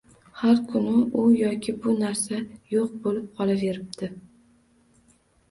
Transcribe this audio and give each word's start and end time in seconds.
Har 0.37 0.61
kuni 0.69 0.93
u 1.23 1.25
yoki 1.39 1.75
bu 1.83 1.93
narsa 1.99 2.41
yo`q 2.73 2.87
bo`lib 3.05 3.29
qolaveribdi 3.37 4.11